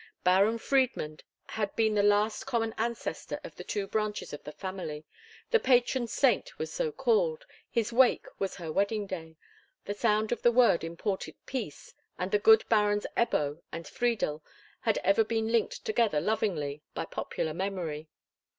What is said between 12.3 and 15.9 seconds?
the good Barons Ebbo and Friedel had ever been linked